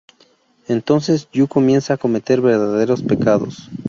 Entonces, 0.67 1.29
Yu 1.31 1.47
comienza 1.47 1.93
a 1.93 1.97
cometer 1.97 2.41
verdaderos 2.41 3.03
pecados. 3.03 3.69